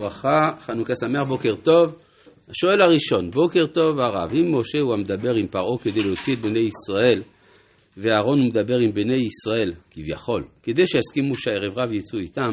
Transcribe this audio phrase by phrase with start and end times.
[0.00, 1.98] ברכה, חנוכה שמח, בוקר טוב.
[2.48, 6.60] השואל הראשון, בוקר טוב הרב, אם משה הוא המדבר עם פרעה כדי להוציא את בני
[6.60, 7.22] ישראל,
[7.96, 12.50] ואהרון הוא מדבר עם בני ישראל, כביכול, כדי שיסכימו שהערב רב יצאו איתם,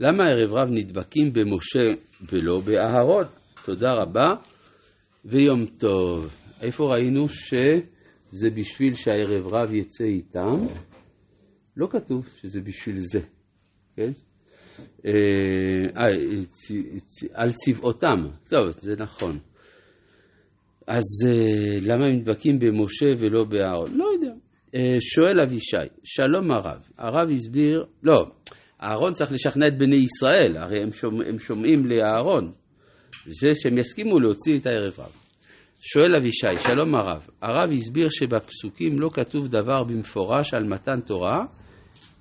[0.00, 3.24] למה הערב רב נדבקים במשה ולא באהרון?
[3.64, 4.34] תודה רבה
[5.24, 6.36] ויום טוב.
[6.62, 10.66] איפה ראינו שזה בשביל שהערב רב יצא איתם?
[11.76, 13.20] לא כתוב שזה בשביל זה,
[13.96, 14.10] כן?
[15.06, 15.12] אה,
[15.96, 16.08] אה,
[17.34, 19.38] על צבאותם, טוב, זה נכון.
[20.86, 23.90] אז אה, למה הם נדבקים במשה ולא באהרון?
[23.96, 24.32] לא יודע.
[25.00, 28.26] שואל אבישי, שלום הרב, הרב הסביר, לא,
[28.82, 32.50] אהרון צריך לשכנע את בני ישראל, הרי הם, שומע, הם שומעים לאהרון,
[33.26, 35.12] זה שהם יסכימו להוציא את הערב רב.
[35.80, 41.44] שואל אבישי, שלום הרב, הרב הסביר שבפסוקים לא כתוב דבר במפורש על מתן תורה,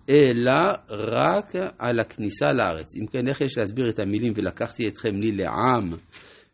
[0.10, 0.54] אלא
[0.90, 2.96] רק על הכניסה לארץ.
[3.02, 5.94] אם כן, איך יש להסביר את המילים ולקחתי אתכם לי לעם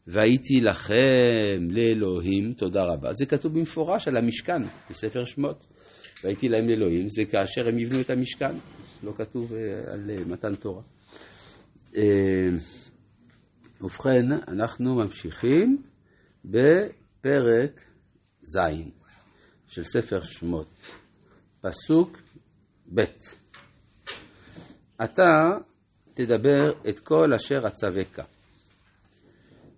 [0.08, 3.14] והייתי לכם לאלוהים, תודה רבה.
[3.14, 5.66] זה כתוב במפורש על המשכן בספר שמות.
[6.24, 8.56] והייתי להם לאלוהים, זה כאשר הם יבנו את המשכן,
[9.04, 10.82] לא כתוב אה, על אה, מתן תורה.
[11.98, 12.04] אה,
[13.82, 15.82] ובכן, אנחנו ממשיכים
[16.46, 17.82] בפרק
[18.44, 18.60] ז'
[19.68, 20.68] של ספר שמות,
[21.62, 22.18] פסוק
[22.96, 23.02] ב'
[25.04, 25.58] אתה
[26.14, 28.20] תדבר את כל אשר אצווך.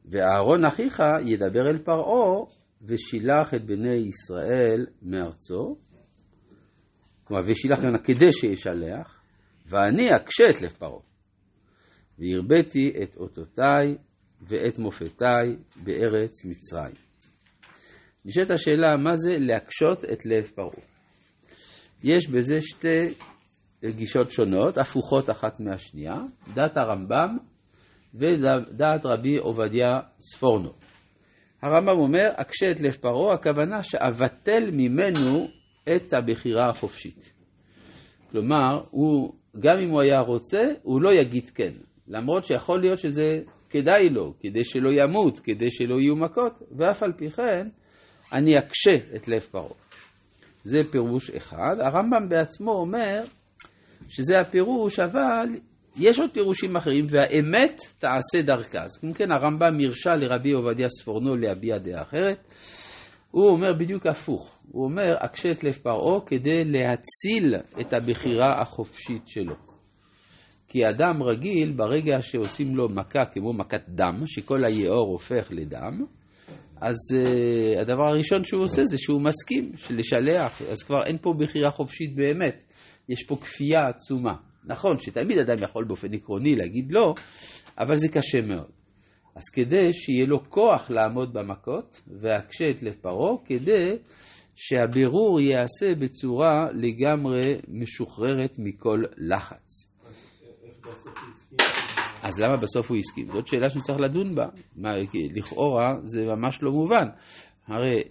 [0.05, 2.45] ואהרון אחיך ידבר אל פרעה
[2.81, 5.77] ושילח את בני ישראל מארצו.
[7.23, 9.21] כלומר, ושילח ממנה כדי שישלח,
[9.65, 11.01] ואני אקשה את לב פרעה.
[12.19, 13.97] והרביתי את אותותיי
[14.41, 16.95] ואת מופתיי בארץ מצרים.
[18.25, 20.98] נשאלת השאלה, מה זה להקשות את לב פרעה?
[22.03, 23.05] יש בזה שתי
[23.85, 26.15] גישות שונות, הפוכות אחת מהשנייה,
[26.53, 27.37] דת הרמב"ם
[28.13, 30.69] ודעת רבי עובדיה ספורנו.
[31.61, 35.47] הרמב"ם אומר, אקשה את לב פרעה, הכוונה שאבטל ממנו
[35.95, 37.33] את הבחירה החופשית.
[38.31, 41.71] כלומר, הוא, גם אם הוא היה רוצה, הוא לא יגיד כן.
[42.07, 47.11] למרות שיכול להיות שזה כדאי לו, כדי שלא ימות, כדי שלא יהיו מכות, ואף על
[47.17, 47.67] פי כן,
[48.33, 49.88] אני אקשה את לב פרעה.
[50.69, 51.75] זה פירוש אחד.
[51.79, 53.23] הרמב"ם בעצמו אומר
[54.09, 55.47] שזה הפירוש, אבל
[55.97, 58.83] יש עוד פירושים אחרים, והאמת תעשה דרכה.
[58.83, 62.37] אז אם כן, הרמב"ם הרשה לרבי עובדיה ספורנו להביע דעה אחרת.
[63.31, 64.55] הוא אומר בדיוק הפוך.
[64.71, 69.55] הוא אומר, אקשה את לב פרעה כדי להציל את הבחירה החופשית שלו.
[70.67, 76.05] כי אדם רגיל, ברגע שעושים לו מכה כמו מכת דם, שכל היאור הופך לדם,
[76.81, 81.71] אז uh, הדבר הראשון שהוא עושה זה שהוא מסכים לשלח, אז כבר אין פה בחירה
[81.71, 82.63] חופשית באמת.
[83.09, 84.35] יש פה כפייה עצומה.
[84.65, 87.13] נכון שתמיד אדם יכול באופן עקרוני להגיד לא,
[87.77, 88.69] אבל זה קשה מאוד.
[89.35, 93.95] אז כדי שיהיה לו כוח לעמוד במכות, ואקשה את לב פרעה, כדי
[94.55, 99.89] שהבירור ייעשה בצורה לגמרי משוחררת מכל לחץ.
[102.23, 103.27] אז למה בסוף הוא הסכים?
[103.27, 104.47] זאת שאלה שצריך לדון בה.
[104.75, 104.93] מה,
[105.35, 107.07] לכאורה זה ממש לא מובן.
[107.67, 108.03] הרי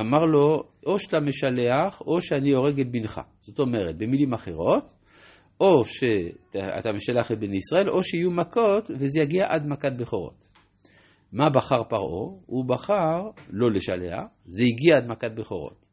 [0.00, 3.20] אמר לו, או שאתה משלח, או שאני הורג את בנך.
[3.40, 4.92] זאת אומרת, במילים אחרות,
[5.60, 10.48] או שאתה משלח את בני ישראל, או שיהיו מכות, וזה יגיע עד מכת בכורות.
[11.32, 12.40] מה בחר פרעה?
[12.46, 15.86] הוא בחר לא לשלח, זה הגיע עד מכת בכורות.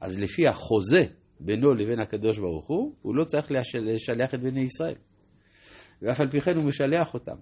[0.00, 1.00] אז לפי החוזה
[1.40, 4.94] בינו לבין הקדוש ברוך הוא, הוא לא צריך לשלח את בני ישראל.
[6.02, 7.36] ואף על פי כן הוא משלח אותם.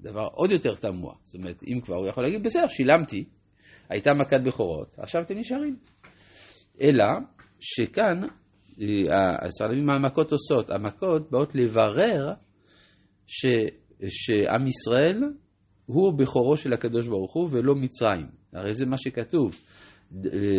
[0.00, 1.14] דבר עוד יותר תמוה.
[1.22, 3.24] זאת אומרת, אם כבר, הוא יכול להגיד, בסדר, שילמתי,
[3.88, 5.76] הייתה מכת בכורות, עכשיו אתם נשארים.
[6.80, 7.04] אלא
[7.60, 8.20] שכאן,
[9.42, 10.70] הספרדים מה המכות עושות?
[10.70, 12.32] המכות באות לברר
[13.26, 13.46] ש,
[14.08, 15.22] שעם ישראל
[15.86, 18.26] הוא בכורו של הקדוש ברוך הוא ולא מצרים.
[18.52, 19.50] הרי זה מה שכתוב.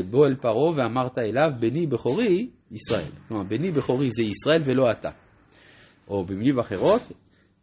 [0.10, 3.12] בוא אל פרעה ואמרת אליו, בני בכורי ישראל.
[3.28, 5.10] כלומר, בני בכורי זה ישראל ולא אתה.
[6.12, 7.02] או במילים אחרות,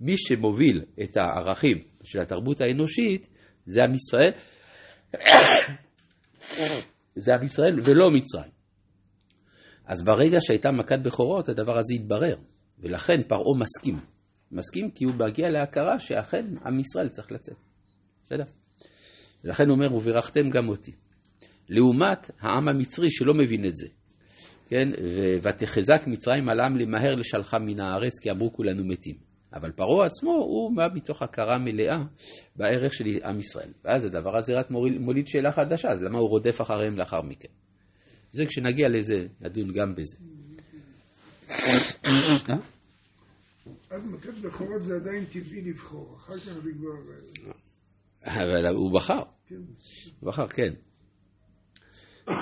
[0.00, 3.28] מי שמוביל את הערכים של התרבות האנושית
[3.64, 4.30] זה עם ישראל,
[7.24, 8.50] זה עם ישראל ולא מצרים.
[9.86, 12.36] אז ברגע שהייתה מכת בכורות, הדבר הזה התברר,
[12.78, 13.94] ולכן פרעה מסכים.
[14.52, 17.56] מסכים כי הוא מגיע להכרה שאכן עם ישראל צריך לצאת.
[18.22, 18.44] בסדר?
[19.44, 20.92] ולכן הוא אומר, וברכתם גם אותי.
[21.68, 23.86] לעומת העם המצרי שלא מבין את זה.
[24.68, 24.88] כן,
[25.42, 29.14] ותחזק מצרים על העם למהר לשלחה מן הארץ, כי אמרו כולנו מתים.
[29.52, 31.96] אבל פרעה עצמו, הוא בא מתוך הכרה מלאה
[32.56, 33.72] בערך של עם ישראל.
[33.84, 34.70] ואז הדבר הזה רק
[35.00, 37.48] מוליד שאלה חדשה, אז למה הוא רודף אחריהם לאחר מכן?
[38.32, 40.16] זה כשנגיע לזה, נדון גם בזה.
[43.90, 46.90] עד מכת בכורות זה עדיין טבעי לבחור, אחר כך זה כבר...
[48.26, 49.54] אה, אבל הוא בחר, כן.
[50.20, 50.74] הוא בחר, כן.
[52.28, 52.36] אה,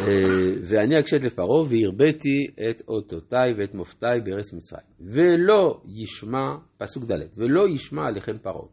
[0.62, 4.86] ואני אקשת לפרעה והרביתי את אותותיי ואת מופתיי בארץ מצרים.
[5.00, 8.66] ולא ישמע, פסוק ד', ולא ישמע עליכם פרעה.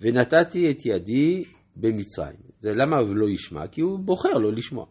[0.00, 1.42] ונתתי את ידי
[1.76, 2.52] במצרים.
[2.58, 3.66] זה למה הוא לא ישמע?
[3.66, 4.86] כי הוא בוחר לא לשמוע.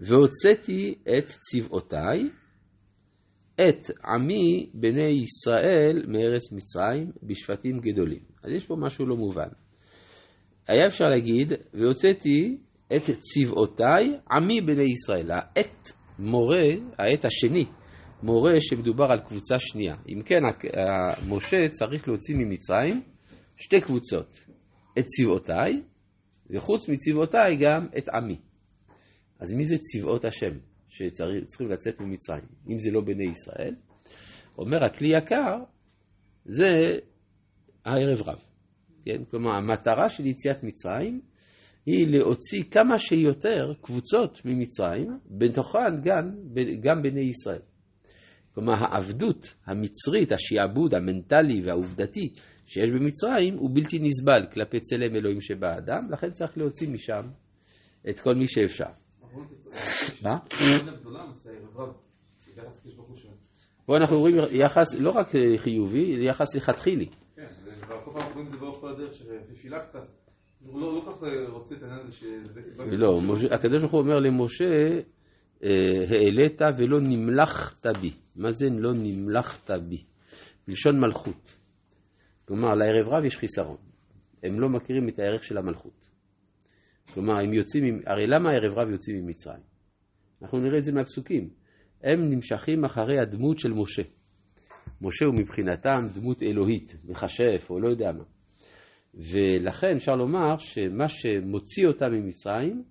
[0.00, 2.30] והוצאתי את צבאותיי,
[3.54, 8.20] את עמי בני ישראל מארץ מצרים בשבטים גדולים.
[8.42, 9.48] אז יש פה משהו לא מובן.
[10.68, 15.30] היה אפשר להגיד, והוצאתי את צבאותיי עמי בני ישראל.
[15.30, 16.66] העת מורה,
[16.98, 17.64] העת השני,
[18.22, 19.96] מורה שמדובר על קבוצה שנייה.
[20.08, 20.40] אם כן,
[21.28, 23.02] משה צריך להוציא ממצרים
[23.56, 24.36] שתי קבוצות,
[24.98, 25.82] את צבאותיי,
[26.50, 28.40] וחוץ מצבאותיי גם את עמי.
[29.38, 32.44] אז מי זה צבאות השם שצריכים לצאת ממצרים?
[32.68, 33.74] אם זה לא בני ישראל,
[34.58, 35.56] אומר הכלי יקר,
[36.44, 36.66] זה
[37.84, 38.38] הערב רב.
[39.04, 39.24] כן?
[39.30, 41.20] כלומר, המטרה של יציאת מצרים
[41.86, 46.30] היא להוציא כמה שיותר קבוצות ממצרים, בתוכן גם,
[46.80, 47.62] גם בני ישראל.
[48.54, 52.32] כלומר, העבדות המצרית, השעבוד המנטלי והעובדתי
[52.64, 57.22] שיש במצרים הוא בלתי נסבל כלפי צלם אלוהים שבאדם, לכן צריך להוציא משם
[58.08, 58.90] את כל מי שאפשר.
[60.22, 60.38] מה?
[63.86, 67.06] פה אנחנו רואים יחס לא רק חיובי, יחס לכתחילי.
[67.36, 67.44] כן,
[67.88, 69.14] כל פעם רואים את זה כל הדרך,
[69.54, 70.25] שפילה קצת.
[70.70, 72.96] הוא לא כל כך רוצה את העניין הזה שזה...
[72.96, 73.20] לא,
[73.50, 74.64] הקדוש ברוך הוא אומר למשה,
[75.64, 75.70] אה,
[76.10, 78.10] העלית ולא נמלכת בי.
[78.36, 80.04] מה זה לא נמלכת בי?
[80.68, 81.56] בלשון מלכות.
[82.44, 83.76] כלומר, לערב רב יש חיסרון.
[84.42, 86.06] הם לא מכירים את הערך של המלכות.
[87.14, 89.62] כלומר, הם יוצאים, הרי למה הערב רב יוצאים ממצרים?
[90.42, 91.48] אנחנו נראה את זה מהפסוקים.
[92.02, 94.02] הם נמשכים אחרי הדמות של משה.
[95.00, 98.24] משה הוא מבחינתם דמות אלוהית, מכשף או לא יודע מה.
[99.16, 102.82] ולכן אפשר לומר שמה שמוציא אותם ממצרים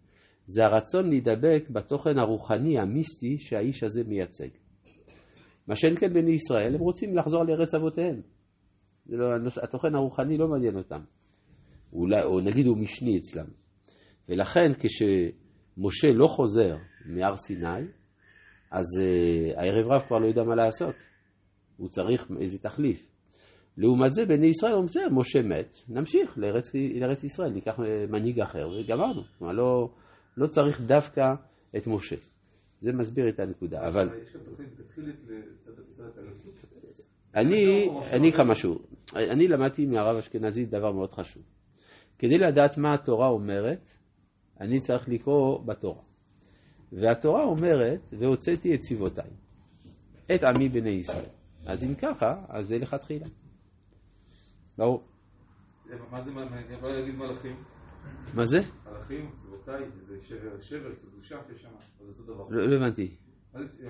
[0.46, 4.48] זה הרצון להידבק בתוכן הרוחני המיסטי שהאיש הזה מייצג.
[5.68, 8.22] מה שאין כן בני ישראל, הם רוצים לחזור לארץ אבותיהם.
[9.10, 9.26] לא,
[9.64, 11.02] התוכן הרוחני לא מעניין אותם.
[11.94, 13.46] אולי, או נגיד הוא משני אצלם.
[14.30, 17.88] ולכן כשמשה לא חוזר מהר סיני,
[18.72, 20.96] אז uh, הערב רב כבר לא יודע מה לעשות.
[21.78, 23.15] הוא צריך איזה תחליף.
[23.78, 27.80] לעומת זה, בני ישראל אומרים, בסדר, משה מת, נמשיך לארץ, לארץ ישראל, ניקח
[28.10, 29.22] מנהיג אחר וגמרנו.
[29.38, 29.90] כלומר, לא,
[30.38, 31.34] לא צריך דווקא
[31.78, 32.16] את משה.
[32.80, 34.10] זה מסביר את הנקודה, אבל...
[37.36, 38.80] אני, אני אגיד לך משהו.
[39.16, 41.44] אני למדתי מהרב אשכנזי דבר מאוד חשוב.
[42.20, 43.94] כדי לדעת מה התורה אומרת,
[44.62, 46.02] אני צריך לקרוא בתורה.
[46.92, 49.30] והתורה אומרת, והוצאתי את צבאותיי,
[50.36, 51.30] את עמי בני ישראל.
[51.66, 53.26] אז אם ככה, אז זה לכתחילה.
[54.78, 55.04] ברור.
[56.12, 57.56] מה זה, אני יכול להגיד מלאכים?
[58.34, 58.58] מה זה?
[58.86, 61.70] מלאכים, צבאותיי, זה שבר, שבר, זה קדושה שיש שם,
[62.02, 62.44] אז אותו דבר.
[62.50, 63.16] לא הבנתי.
[63.54, 63.90] מה זה,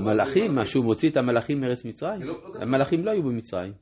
[0.00, 0.54] מלאכים?
[0.54, 2.22] מה, שהוא מוציא את המלאכים מארץ מצרים?
[2.60, 3.72] המלאכים לא היו במצרים.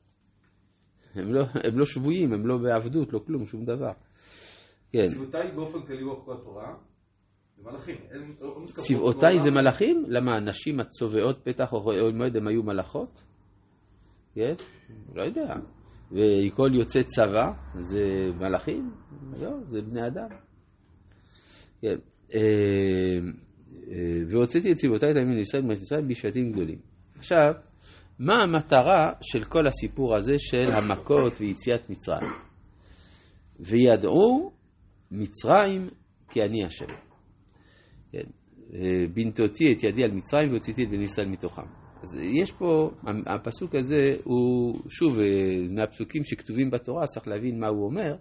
[1.15, 3.91] הם לא, לא שבויים, הם לא בעבדות, לא כלום, שום דבר.
[4.91, 5.07] כן.
[5.07, 6.75] צבאותיי באופן כללי באופן התורה,
[8.65, 8.81] זה.
[8.81, 10.05] צבאותיי זה מלאכים?
[10.07, 13.23] למה הנשים הצובעות פתח אוהל מועד הם היו מלאכות?
[14.35, 14.53] כן?
[15.15, 15.55] לא יודע.
[16.11, 18.03] וכל יוצא צבא זה
[18.39, 18.91] מלאכים?
[19.39, 20.27] לא, זה בני אדם.
[21.81, 21.95] כן.
[22.35, 22.39] אה,
[23.91, 26.79] אה, והוצאתי את צבאותיי את הימין לישראל ומאת ישראל בשבטים גדולים.
[27.17, 27.53] עכשיו,
[28.19, 32.31] מה המטרה של כל הסיפור הזה של המכות ויציאת מצרים?
[33.59, 34.51] וידעו
[35.11, 35.89] מצרים
[36.29, 36.85] כי אני השם.
[38.11, 38.23] כן.
[38.73, 41.82] אה, בנתותי את ידי על מצרים והוצאתי את בני ישראל מתוכם.
[42.03, 42.91] אז יש פה,
[43.25, 45.25] הפסוק הזה הוא, שוב, אה,
[45.69, 48.15] מהפסוקים שכתובים בתורה, צריך להבין מה הוא אומר.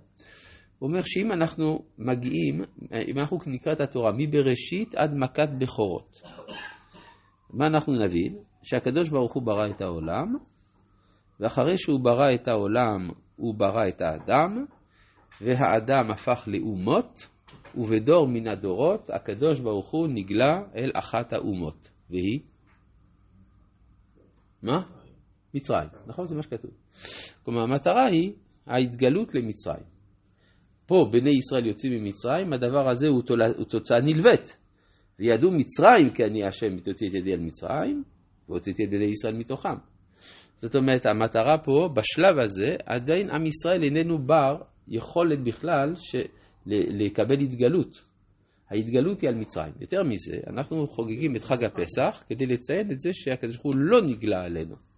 [0.78, 2.64] הוא אומר שאם אנחנו מגיעים,
[3.08, 6.22] אם אנחנו נקרא את התורה מבראשית עד מכת בכורות,
[7.50, 8.38] מה אנחנו נבין?
[8.62, 10.34] שהקדוש ברוך הוא ברא את העולם,
[11.40, 14.64] ואחרי שהוא ברא את העולם, הוא ברא את האדם,
[15.40, 17.28] והאדם הפך לאומות,
[17.74, 22.51] ובדור מן הדורות הקדוש ברוך הוא נגלה אל אחת האומות, והיא?
[24.62, 24.82] מה?
[25.54, 26.26] מצרים, נכון?
[26.26, 26.70] זה מה שכתוב.
[27.42, 28.32] כלומר, המטרה היא
[28.66, 29.84] ההתגלות למצרים.
[30.86, 33.22] פה בני ישראל יוצאים ממצרים, הדבר הזה הוא,
[33.68, 34.56] תוצאה נלווית.
[35.18, 38.02] וידעו מצרים כי אני השם ותוציא את ידי על מצרים,
[38.48, 39.74] והוצאתי את בני ישראל מתוכם.
[40.62, 44.56] זאת אומרת, המטרה פה, בשלב הזה, עדיין עם ישראל איננו בר
[44.88, 46.22] יכולת בכלל של...
[46.66, 48.02] לקבל התגלות.
[48.72, 49.72] ההתגלות היא על מצרים.
[49.80, 54.00] יותר מזה, אנחנו חוגגים את חג הפסח כדי לציין את זה שהקדוש ברוך הוא לא
[54.02, 54.91] נגלה עלינו.